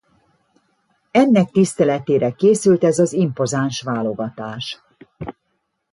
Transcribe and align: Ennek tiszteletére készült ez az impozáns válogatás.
Ennek 1.11 1.49
tiszteletére 1.51 2.31
készült 2.31 2.83
ez 2.83 2.99
az 2.99 3.13
impozáns 3.13 3.81
válogatás. 3.81 4.81